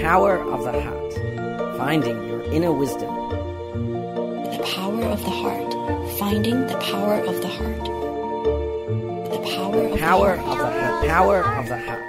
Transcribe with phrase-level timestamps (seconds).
[0.00, 3.12] Power of the Heart Finding Your Inner Wisdom.
[4.50, 5.72] The Power of the Heart
[6.18, 7.84] Finding the Power of the Heart.
[9.30, 10.58] The Power of Power the of Heart.
[10.58, 11.08] the Heart.
[11.08, 12.02] Power of the Heart.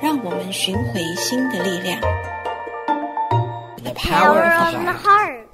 [0.00, 2.00] 让我们寻回心的力量。
[3.84, 5.04] The Power Power of of the the Heart.
[5.04, 5.44] Heart.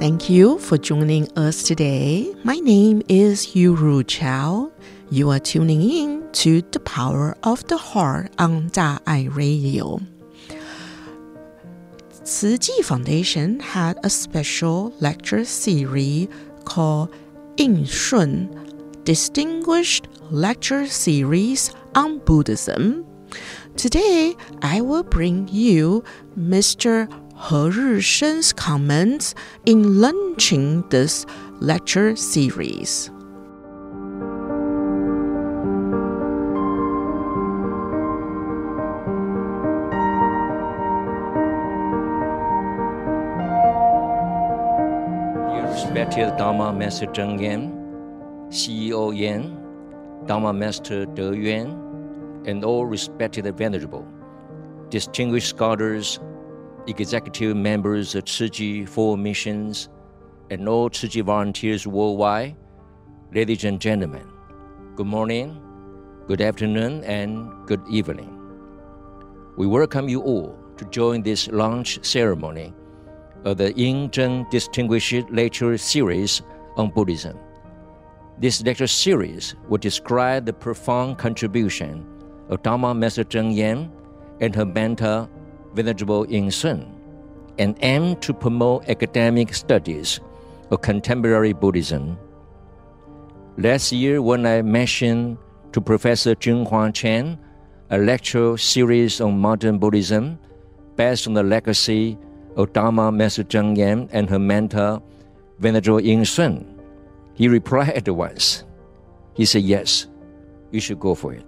[0.00, 2.34] Thank you for joining us today.
[2.42, 4.70] My name is Yuru Chao.
[5.10, 10.01] You are tuning in to the power of the heart on Da'ai Radio.
[12.23, 16.27] Siji Foundation had a special lecture series
[16.65, 17.15] called
[17.55, 18.51] In Shun
[19.05, 23.05] Distinguished Lecture Series on Buddhism.
[23.77, 26.03] Today, I will bring you
[26.37, 27.07] Mr.
[27.47, 31.25] He Rishen's comments in launching this
[31.61, 33.09] lecture series.
[46.15, 47.71] Respected Dharma Master Zheng Yan,
[48.47, 49.51] CEO Yan,
[50.25, 54.07] Dharma Master De Yuan, and all respected venerable,
[54.87, 56.21] distinguished scholars,
[56.87, 59.89] executive members of Tzu Chi Four Missions,
[60.49, 62.55] and all Tzu Chi volunteers worldwide,
[63.33, 64.25] ladies and gentlemen,
[64.95, 65.61] good morning,
[66.27, 68.31] good afternoon, and good evening.
[69.57, 72.73] We welcome you all to join this launch ceremony
[73.45, 76.41] of the Ying Zheng Distinguished Lecture Series
[76.75, 77.37] on Buddhism.
[78.39, 82.05] This lecture series will describe the profound contribution
[82.49, 83.91] of Dharma Master Zheng Yan
[84.41, 85.29] and her mentor,
[85.73, 86.91] Venerable Yin Shun,
[87.57, 90.19] and aim to promote academic studies
[90.71, 92.17] of contemporary Buddhism.
[93.57, 95.37] Last year, when I mentioned
[95.71, 97.39] to Professor Jinhua Chen
[97.91, 100.39] a lecture series on modern Buddhism
[100.95, 102.17] based on the legacy
[102.55, 105.01] of Dharma Master Zheng Yan and her mentor,
[105.59, 106.65] Venerable Yin Shun,
[107.33, 108.63] he replied at once.
[109.33, 110.07] He said, Yes,
[110.71, 111.45] you should go for it.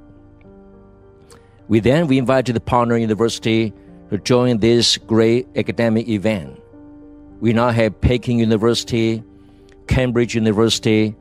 [1.67, 3.73] We then we invited the partner university
[4.09, 6.59] to join this great academic event.
[7.39, 9.23] We now have Peking University,
[9.87, 11.15] Cambridge University,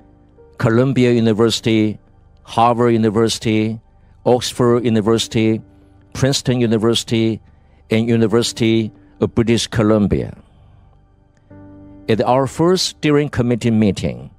[0.59, 1.99] Columbia University,
[2.43, 3.81] Harvard University,
[4.25, 5.61] Oxford University,
[6.15, 7.41] Princeton University,
[7.91, 10.37] and University of British Columbia.
[12.09, 14.31] At our first steering committee meeting,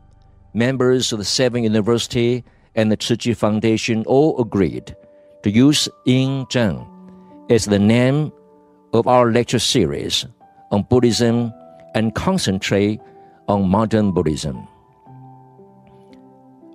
[0.53, 2.43] members of the seven university
[2.75, 4.95] and the Tzu Chi Foundation all agreed
[5.43, 6.85] to use Ying Zheng
[7.49, 8.31] as the name
[8.93, 10.25] of our lecture series
[10.71, 11.51] on Buddhism
[11.95, 13.01] and concentrate
[13.47, 14.67] on modern Buddhism.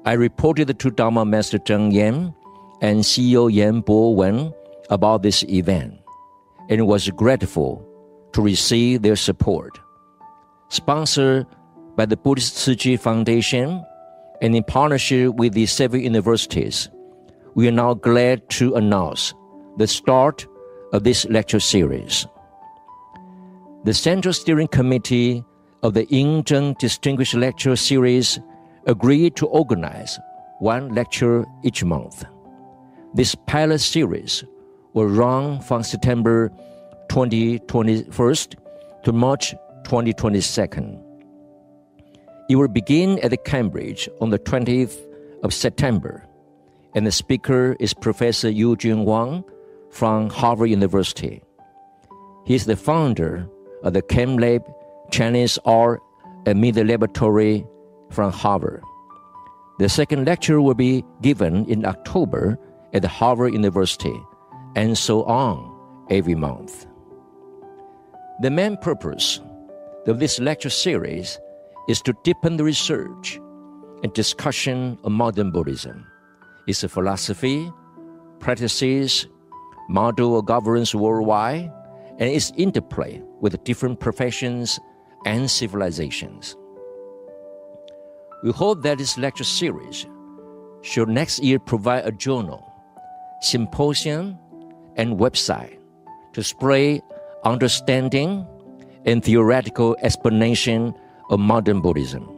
[0.04, 2.34] I reported to Dharma Master Zheng Yan
[2.80, 4.52] and CEO Yan Bo Wen
[4.91, 6.00] about this event
[6.68, 7.86] and was grateful
[8.32, 9.78] to receive their support.
[10.69, 11.47] Sponsored
[11.97, 13.84] by the Buddhist Tzu Chi Foundation
[14.41, 16.88] and in partnership with the seven universities,
[17.54, 19.34] we are now glad to announce
[19.76, 20.47] the start
[20.92, 22.26] of this lecture series.
[23.84, 25.44] The Central Steering Committee
[25.82, 28.38] of the Ying Zheng Distinguished Lecture Series
[28.87, 30.19] agreed to organize
[30.60, 32.25] one lecture each month.
[33.15, 34.44] This pilot series
[34.94, 36.53] will run from September
[37.12, 38.06] 2021
[39.04, 39.50] to March
[39.84, 40.98] 2022.
[42.48, 44.98] It will begin at Cambridge on the 20th
[45.42, 46.26] of September,
[46.94, 49.44] and the speaker is Professor Eugene Wang
[49.90, 51.42] from Harvard University.
[52.46, 53.46] He is the founder
[53.82, 54.64] of the CAMLab
[55.10, 56.00] Chinese Art
[56.46, 57.66] and Media Laboratory
[58.10, 58.82] from Harvard.
[59.78, 62.58] The second lecture will be given in October
[62.94, 64.18] at Harvard University,
[64.74, 65.58] and so on
[66.08, 66.86] every month.
[68.42, 69.41] The main purpose
[70.08, 71.38] of this lecture series
[71.86, 73.39] is to deepen the research
[74.03, 76.04] and discussion of modern Buddhism,
[76.66, 77.71] its philosophy,
[78.41, 79.28] practices,
[79.89, 81.71] model of governance worldwide,
[82.18, 84.80] and its interplay with different professions
[85.24, 86.56] and civilizations.
[88.42, 90.04] We hope that this lecture series
[90.80, 92.66] should next year provide a journal,
[93.41, 94.36] symposium,
[94.97, 95.78] and website
[96.33, 97.03] to spread
[97.44, 98.47] understanding
[99.04, 100.94] and theoretical explanation
[101.30, 102.28] of modern Buddhism.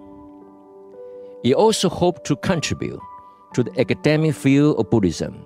[1.42, 3.00] He also hoped to contribute
[3.54, 5.44] to the academic field of Buddhism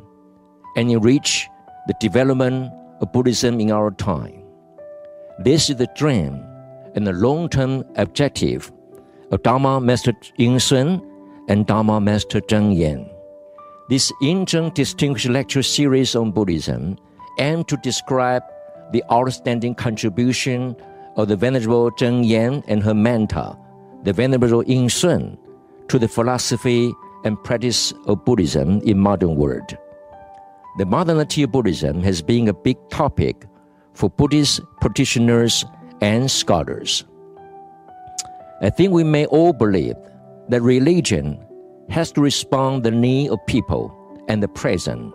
[0.77, 1.49] and enrich
[1.87, 4.43] the development of Buddhism in our time.
[5.41, 6.45] This is the dream
[6.95, 8.73] and the long term objective
[9.31, 11.03] of Dharma Master Yin Shun
[11.49, 13.09] and Dharma Master Zheng Yan.
[13.89, 16.99] This Yingzheng Distinguished Lecture Series on Buddhism
[17.39, 18.43] aims to describe
[18.93, 20.75] the outstanding contribution
[21.17, 23.59] of the Venerable Zheng Yan and her mentor,
[24.05, 25.37] the Venerable Yin Shun,
[25.89, 26.93] to the philosophy
[27.25, 29.77] and practice of Buddhism in modern world.
[30.79, 33.47] The modernity of Buddhism has been a big topic
[33.95, 35.65] for Buddhist practitioners
[36.01, 37.05] and scholars.
[38.63, 39.97] I think we may all believe
[40.49, 41.45] that religion
[41.91, 43.93] has to respond the need of people
[44.29, 45.13] and the present.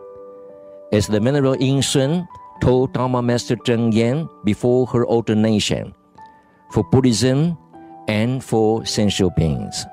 [0.91, 2.27] As the Venerable Yin Shun
[2.63, 5.93] told Dharma Master Zheng Yan before her ordination,
[6.71, 7.57] for Buddhism
[8.07, 9.85] and for sentient beings.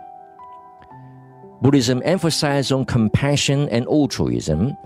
[1.63, 4.77] Buddhism emphasizes on compassion and altruism.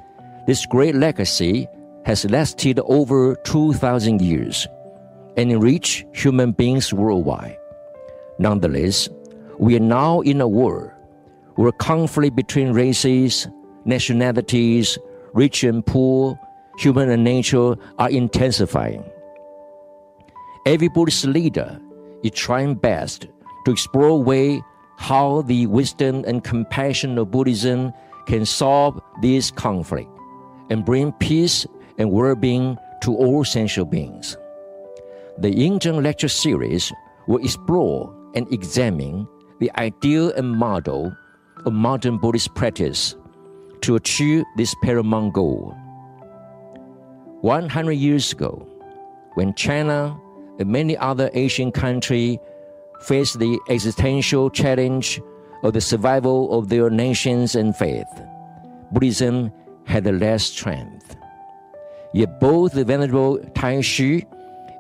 [0.46, 1.69] This great legacy
[2.06, 4.66] has lasted over 2,000 years
[5.37, 7.58] and enriched human beings worldwide.
[8.38, 9.10] Nonetheless,
[9.58, 10.90] we are now in a world
[11.56, 13.46] where conflict between races,
[13.84, 14.98] nationalities,
[15.34, 16.38] rich and poor,
[16.79, 19.05] human and nature are intensifying.
[20.67, 21.81] Every Buddhist leader
[22.23, 23.26] is trying best
[23.65, 24.62] to explore a way
[24.97, 27.93] how the wisdom and compassion of Buddhism
[28.26, 30.09] can solve this conflict
[30.71, 31.67] and bring peace
[31.99, 34.37] and well-being to all sentient beings.
[35.38, 36.93] The Yingzheng lecture series
[37.26, 39.29] will explore and examine
[39.61, 41.15] the ideal and model
[41.67, 43.17] of modern Buddhist practice
[43.82, 45.76] to achieve this paramount goal.
[47.44, 48.67] 100 years ago,
[49.35, 50.19] when China
[50.58, 52.38] and many other Asian countries
[53.02, 55.20] faced the existential challenge
[55.62, 58.08] of the survival of their nations and faith,
[58.93, 59.52] Buddhism
[59.85, 61.17] had less strength.
[62.14, 64.25] Yet both the Venerable Taixu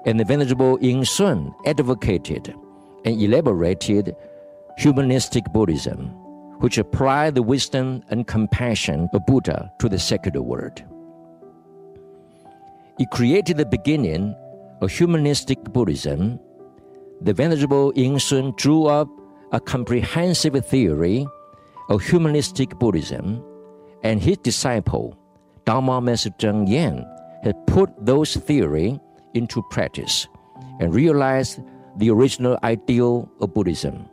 [0.06, 2.54] and the Venerable Yin Shun advocated
[3.04, 4.16] and elaborated
[4.78, 6.08] humanistic Buddhism,
[6.60, 10.82] which applied the wisdom and compassion of Buddha to the secular world.
[12.96, 14.36] It created the beginning
[14.80, 16.38] of humanistic Buddhism.
[17.20, 19.08] The Venerable Yin Shun drew up
[19.50, 21.26] a comprehensive theory
[21.88, 23.42] of humanistic Buddhism,
[24.04, 25.18] and his disciple,
[25.64, 27.04] Dharma Master Zheng Yan,
[27.42, 29.00] had put those theory
[29.34, 30.28] into practice
[30.78, 31.60] and realized
[31.96, 34.08] the original ideal of Buddhism.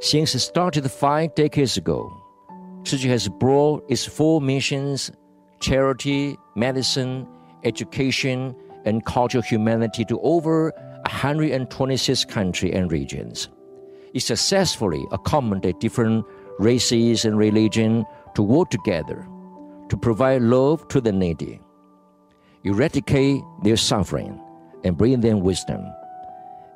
[0.00, 2.12] Since it started five decades ago,
[2.84, 5.10] Chi has brought its four missions
[5.60, 7.26] charity, medicine,
[7.64, 8.54] education,
[8.84, 10.72] and cultural humanity to over
[11.02, 13.48] 126 countries and regions.
[14.14, 16.24] It successfully accommodated different
[16.58, 18.04] races and religion
[18.34, 19.26] to work together
[19.88, 21.60] to provide love to the needy,
[22.64, 24.40] eradicate their suffering,
[24.84, 25.84] and bring them wisdom.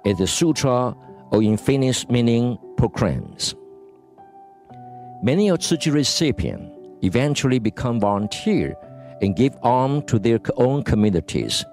[0.05, 0.95] As the Sutra
[1.33, 3.55] of Infinite Meaning proclaims.
[5.23, 6.74] Many of Tzu recipients
[7.05, 8.75] eventually become volunteer
[9.21, 11.65] and give alms to their own communities,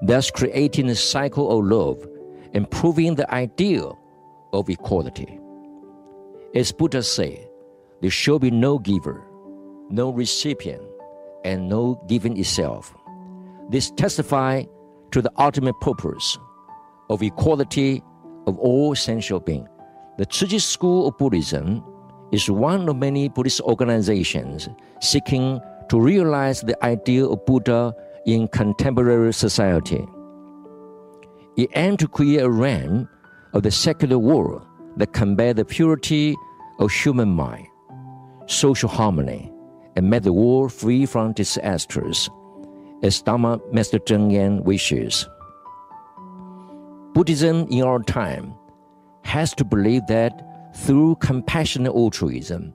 [0.00, 2.06] thus creating a cycle of love
[2.54, 3.98] and proving the ideal
[4.52, 5.38] of equality.
[6.54, 7.48] As Buddha said,
[8.00, 9.22] there shall be no giver,
[9.90, 10.82] no recipient,
[11.44, 12.94] and no giving itself.
[13.70, 14.66] This testifies
[15.12, 16.38] to the ultimate purpose
[17.08, 18.02] of equality
[18.46, 19.68] of all sentient beings.
[20.18, 21.82] The Tzu Chi School of Buddhism
[22.32, 24.68] is one of many Buddhist organizations
[25.00, 27.94] seeking to realize the ideal of Buddha
[28.26, 30.06] in contemporary society.
[31.56, 33.08] It aims to create a realm
[33.52, 36.34] of the secular world that combats the purity
[36.78, 37.66] of human mind,
[38.46, 39.52] social harmony,
[39.94, 42.30] and make the world free from disasters,
[43.02, 45.28] as Dharma Master Zheng Yan wishes.
[47.12, 48.54] Buddhism in our time
[49.24, 52.72] has to believe that through compassionate altruism,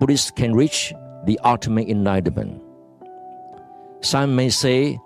[0.00, 0.92] Buddhists can reach
[1.26, 2.60] the ultimate enlightenment.
[4.00, 4.98] Some may say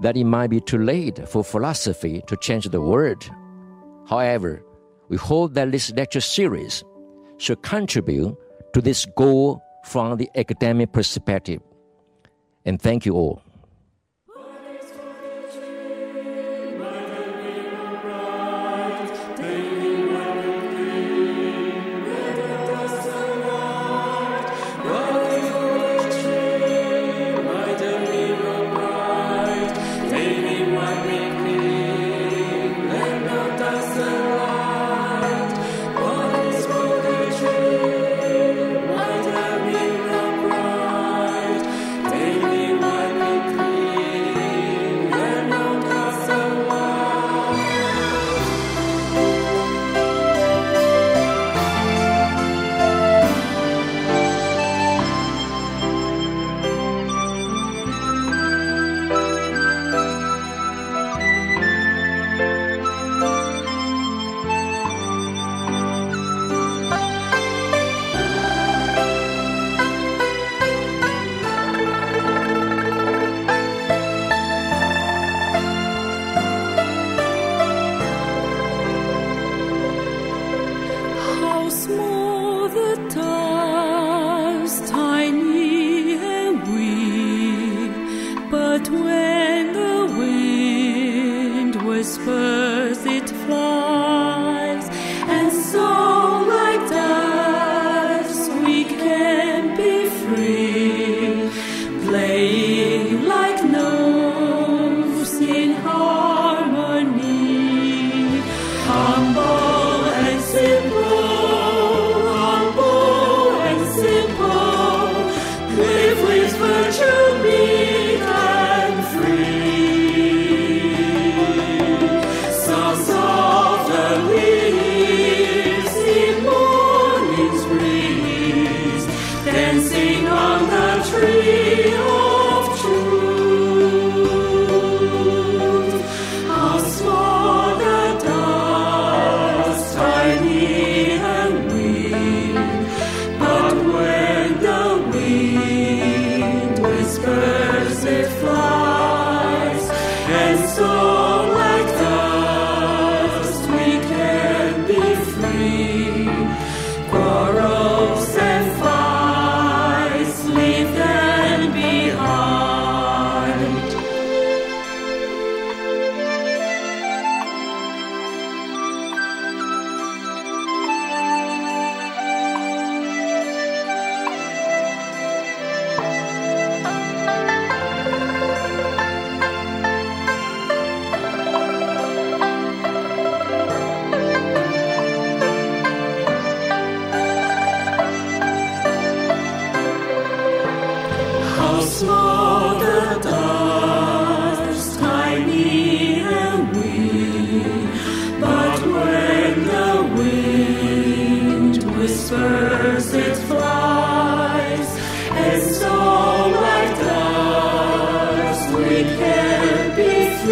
[0.00, 3.30] that it might be too late for philosophy to change the world.
[4.08, 4.64] However,
[5.08, 6.82] we hope that this lecture series
[7.38, 8.36] should contribute
[8.74, 11.60] to this goal from the academic perspective.
[12.64, 13.42] And thank you all.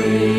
[0.00, 0.37] free.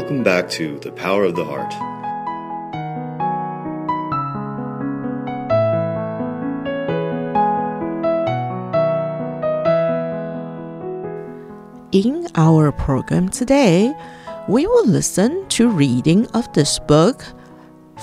[0.00, 1.74] Welcome back to The Power of the Heart.
[11.92, 13.92] In our program today,
[14.48, 17.22] we will listen to reading of this book,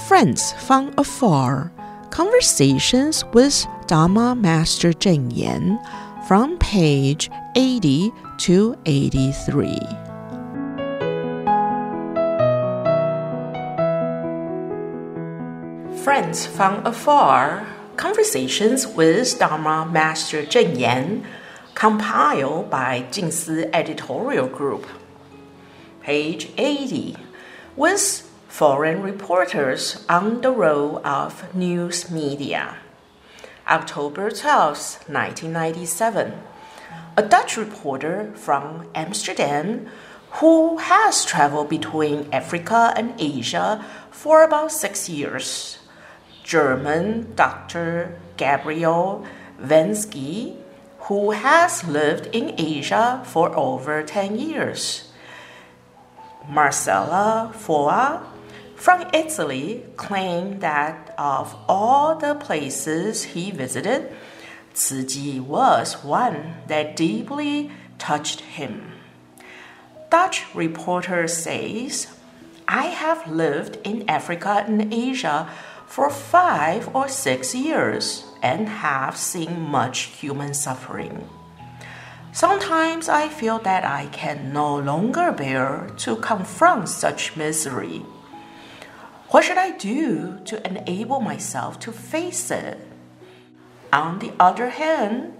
[0.08, 1.72] Friends from Afar
[2.12, 5.80] Conversations with Dharma Master Zheng Yan,
[6.28, 10.07] from page 80 to 83.
[16.08, 21.28] Friends from Afar Conversations with Dharma Master Zheng Yan,
[21.76, 24.88] compiled by Jingsi Editorial Group.
[26.02, 27.18] Page 80
[27.76, 32.78] With Foreign Reporters on the Role of News Media.
[33.68, 36.32] October 12, 1997.
[37.18, 39.90] A Dutch reporter from Amsterdam
[40.40, 45.80] who has traveled between Africa and Asia for about six years
[46.48, 48.18] German Dr.
[48.38, 49.28] Gabriel
[49.62, 50.56] Vensky,
[51.12, 55.12] who has lived in Asia for over 10 years.
[56.48, 58.26] Marcello Foa
[58.76, 64.16] from Italy claimed that of all the places he visited,
[64.74, 68.94] Ciji was one that deeply touched him.
[70.10, 72.08] Dutch reporter says,
[72.70, 75.50] I have lived in Africa and Asia
[75.88, 81.28] for five or six years and have seen much human suffering.
[82.32, 88.06] Sometimes I feel that I can no longer bear to confront such misery.
[89.30, 92.78] What should I do to enable myself to face it?
[93.92, 95.34] On the other hand,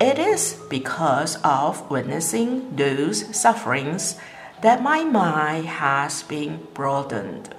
[0.00, 4.16] it is because of witnessing those sufferings
[4.62, 7.54] that my mind has been broadened.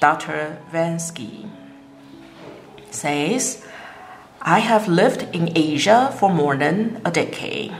[0.00, 0.56] Dr.
[0.72, 1.50] Vansky
[2.90, 3.62] says,
[4.40, 7.76] I have lived in Asia for more than a decade.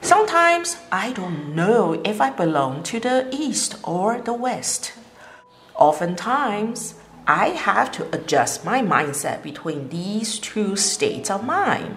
[0.00, 4.94] Sometimes I don't know if I belong to the East or the West.
[5.74, 6.94] Oftentimes,
[7.26, 11.96] I have to adjust my mindset between these two states of mind.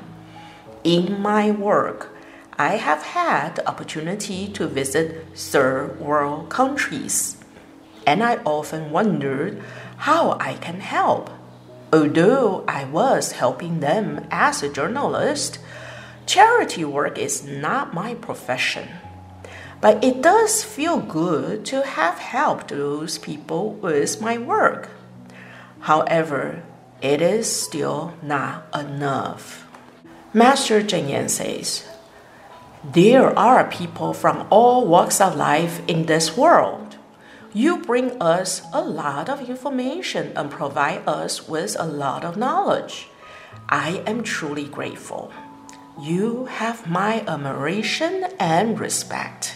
[0.83, 2.13] In my work,
[2.59, 7.37] I have had the opportunity to visit third world countries,
[8.05, 9.61] and I often wondered
[9.97, 11.29] how I can help.
[11.91, 15.59] Although I was helping them as a journalist,
[16.25, 18.89] charity work is not my profession.
[19.81, 24.89] But it does feel good to have helped those people with my work.
[25.81, 26.63] However,
[27.01, 29.67] it is still not enough.
[30.33, 31.87] Master Cheng Yen says,
[32.83, 36.84] There are people from all walks of life in this world.
[37.55, 43.07] You bring us a lot of information and provide us with a lot of knowledge.
[43.69, 45.31] I am truly grateful.
[45.97, 49.55] You have my admiration and respect.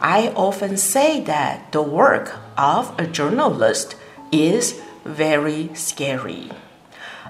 [0.00, 3.94] I often say that the work of a journalist
[4.32, 6.50] is very scary,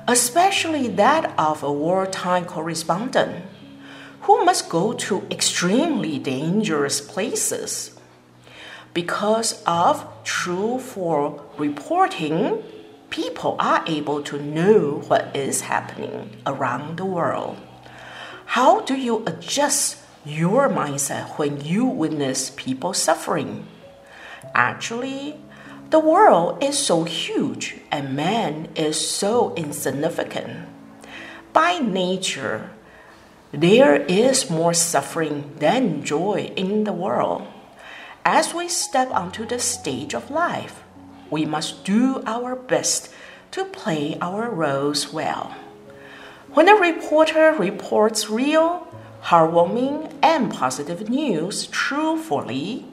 [0.06, 3.44] especially that of a wartime correspondent
[4.22, 7.97] who must go to extremely dangerous places.
[8.94, 12.62] Because of true for reporting,
[13.10, 17.56] people are able to know what is happening around the world.
[18.46, 23.66] How do you adjust your mindset when you witness people suffering?
[24.54, 25.36] Actually,
[25.90, 30.68] the world is so huge and man is so insignificant.
[31.52, 32.70] By nature,
[33.52, 37.46] there is more suffering than joy in the world.
[38.30, 40.84] As we step onto the stage of life,
[41.30, 43.08] we must do our best
[43.52, 45.56] to play our roles well.
[46.50, 48.86] When a reporter reports real,
[49.22, 52.84] heartwarming, and positive news truthfully,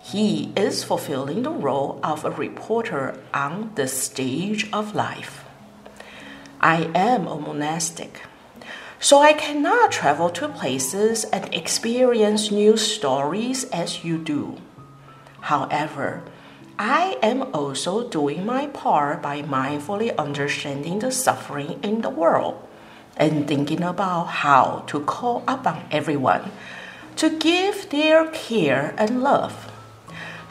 [0.00, 5.44] he is fulfilling the role of a reporter on the stage of life.
[6.60, 8.20] I am a monastic,
[9.00, 14.56] so I cannot travel to places and experience new stories as you do.
[15.40, 16.22] However,
[16.78, 22.66] I am also doing my part by mindfully understanding the suffering in the world
[23.16, 26.50] and thinking about how to call upon everyone
[27.16, 29.70] to give their care and love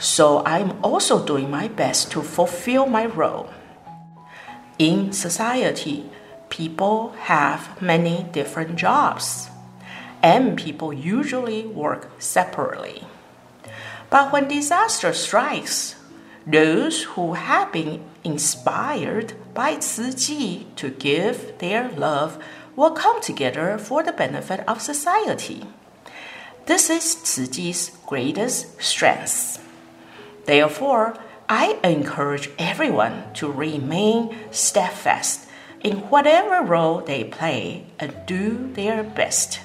[0.03, 3.47] so I'm also doing my best to fulfill my role.
[4.77, 6.09] In society,
[6.53, 9.49] people have many different jobs,
[10.21, 13.03] and people usually work separately.
[14.11, 15.95] But when disaster strikes,
[16.45, 22.37] those who have been inspired by Chi to give their love
[22.75, 25.65] will come together for the benefit of society.
[26.67, 27.15] This is
[27.49, 29.57] Chi's greatest strength.
[30.45, 31.17] Therefore,
[31.49, 35.49] I encourage everyone to remain steadfast
[35.83, 39.59] in whatever role they play and do their best.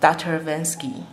[0.00, 0.38] Dr.
[0.38, 1.04] Vansky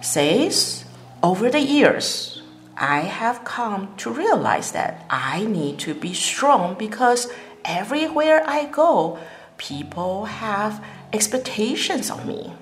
[0.00, 0.84] says,
[1.22, 2.42] over the years,
[2.76, 7.30] I have come to realize that I need to be strong because
[7.64, 9.18] everywhere I go,
[9.58, 12.54] people have expectations of me,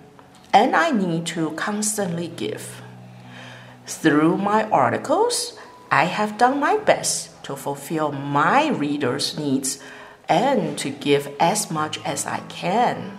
[0.53, 2.83] and I need to constantly give.
[3.87, 5.57] Through my articles,
[5.91, 9.81] I have done my best to fulfill my readers' needs
[10.29, 13.19] and to give as much as I can.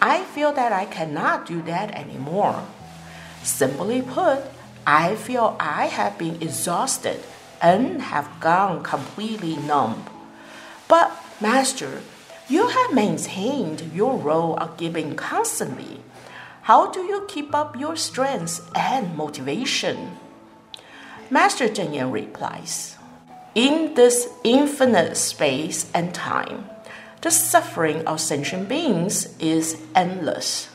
[0.00, 2.66] I feel that I cannot do that anymore.
[3.42, 4.44] Simply put,
[4.86, 7.20] I feel I have been exhausted
[7.60, 10.04] and have gone completely numb.
[10.88, 12.00] But, Master,
[12.48, 16.00] you have maintained your role of giving constantly.
[16.62, 20.16] How do you keep up your strength and motivation?
[21.30, 22.96] Master Cheng Yen replies,
[23.56, 26.70] In this infinite space and time,
[27.20, 30.70] the suffering of sentient beings is endless.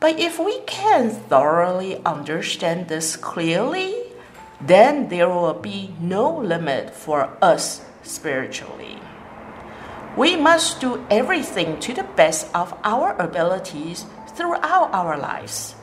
[0.00, 3.94] But if we can thoroughly understand this clearly,
[4.60, 8.98] then there will be no limit for us spiritually.
[10.16, 15.76] We must do everything to the best of our abilities throughout our lives,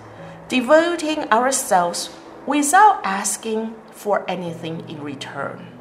[0.50, 2.10] devoting ourselves
[2.46, 5.79] without asking for anything in return.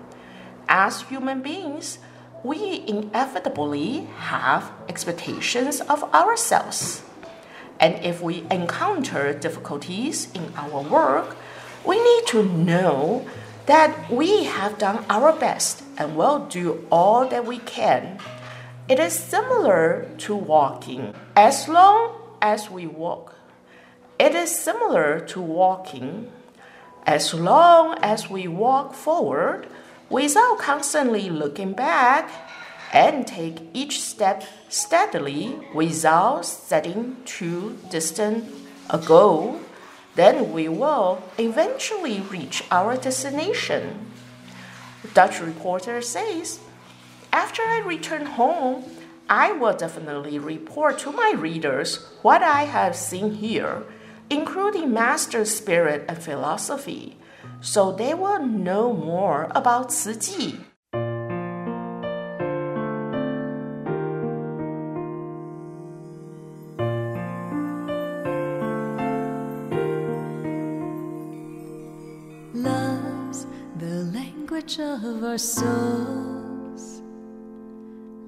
[0.69, 1.99] As human beings,
[2.45, 7.03] we inevitably have expectations of ourselves.
[7.81, 11.37] And if we encounter difficulties in our work,
[11.87, 13.27] we need to know
[13.67, 18.19] that we have done our best and will do all that we can.
[18.89, 21.15] It is similar to walking.
[21.37, 23.35] As long as we walk,
[24.19, 26.33] it is similar to walking.
[27.07, 29.69] As long as we walk forward
[30.11, 32.31] without constantly looking back
[32.93, 38.45] and take each step steadily without setting too distant
[38.91, 39.61] a goal,
[40.15, 44.11] then we will eventually reach our destination.
[45.15, 46.59] Dutch reporter says,
[47.33, 48.85] After I return home,
[49.29, 53.85] I will definitely report to my readers what I have seen here,
[54.31, 57.17] including master spirit and philosophy,
[57.61, 60.61] so they will know more about Ci Ji.
[72.55, 73.47] Love's
[73.79, 77.03] the language of our souls.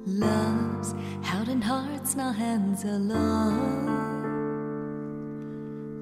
[0.06, 4.10] Love's held in hearts, not hands alone.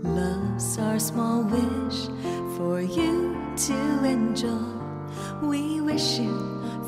[0.02, 2.08] Love's our small wish
[2.58, 4.58] for you to enjoy.
[5.40, 6.34] We wish you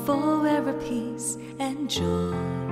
[0.05, 2.70] forever peace and joy.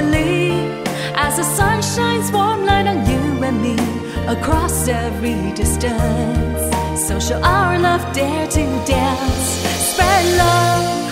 [0.00, 3.76] As the sun shines warm light on you and me
[4.26, 6.62] across every distance.
[7.06, 9.48] So shall our love, dare to dance.
[9.90, 11.07] Spread love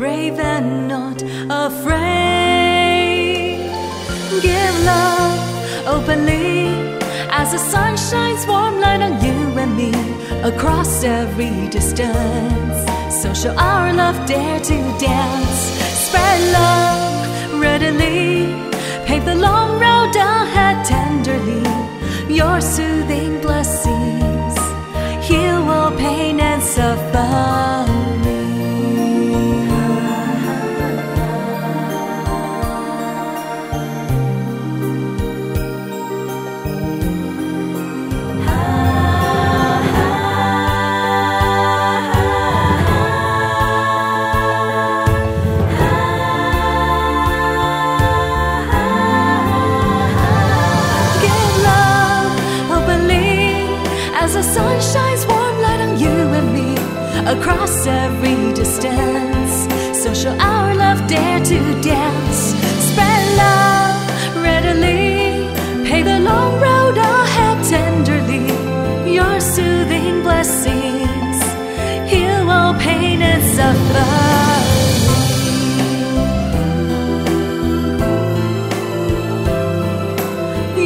[0.00, 1.20] brave, and not
[1.66, 1.98] afraid.
[4.40, 5.40] Give love
[5.94, 6.68] openly
[7.40, 9.92] as the sun shines warm light on you and me
[10.50, 12.78] across every distance.
[13.20, 15.60] So show our love, dare to dance.
[16.04, 18.29] Spread love readily,
[70.10, 71.42] soothing blessings
[72.10, 74.08] heal all pain and suffering.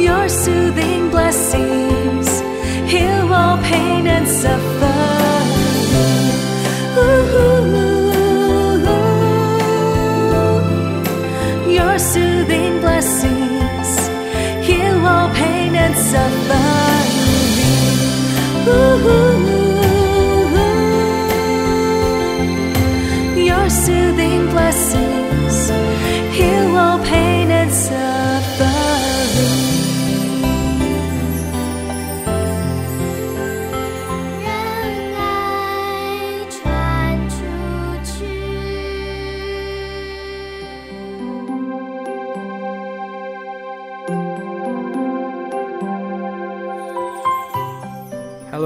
[0.03, 2.29] your soothing blessings
[2.91, 4.74] heal all pain and suffering.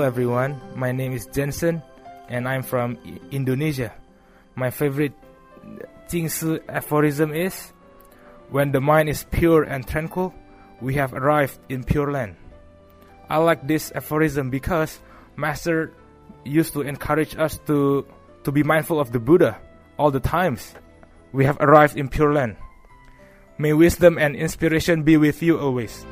[0.09, 1.83] Everyone, my name is Jensen
[2.29, 2.97] and I'm from
[3.29, 3.93] Indonesia.
[4.55, 5.13] My favorite
[6.09, 7.53] Jingsi aphorism is
[8.49, 10.33] When the mind is pure and tranquil,
[10.81, 12.37] we have arrived in pure land.
[13.29, 14.97] I like this aphorism because
[15.37, 15.93] Master
[16.43, 18.07] used to encourage us to,
[18.45, 19.61] to be mindful of the Buddha
[19.99, 20.73] all the times.
[21.33, 22.57] We have arrived in pure land.
[23.59, 26.03] May wisdom and inspiration be with you always.